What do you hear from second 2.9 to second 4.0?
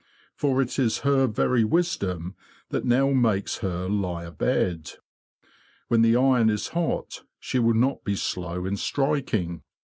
makes her a